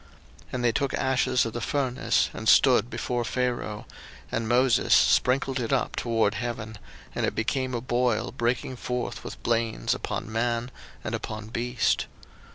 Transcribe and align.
02:009:010 0.45 0.53
And 0.53 0.63
they 0.63 0.71
took 0.71 0.93
ashes 0.95 1.45
of 1.45 1.53
the 1.53 1.61
furnace, 1.61 2.31
and 2.33 2.49
stood 2.49 2.89
before 2.89 3.23
Pharaoh; 3.23 3.85
and 4.31 4.49
Moses 4.49 4.95
sprinkled 4.95 5.59
it 5.59 5.71
up 5.71 5.95
toward 5.95 6.33
heaven; 6.33 6.79
and 7.13 7.23
it 7.23 7.35
became 7.35 7.75
a 7.75 7.81
boil 7.81 8.31
breaking 8.31 8.77
forth 8.77 9.23
with 9.23 9.43
blains 9.43 9.93
upon 9.93 10.31
man, 10.31 10.71
and 11.03 11.13
upon 11.13 11.49
beast. 11.49 12.07